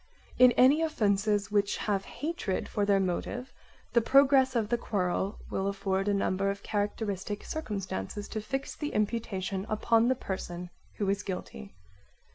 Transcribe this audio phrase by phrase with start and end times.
[0.39, 3.53] In any offences which have hatred for their motive
[3.93, 8.93] the progress of the quarrel will afford a number of characteristic circumstances to fix the
[8.93, 11.75] imputation upon the person who is guilty.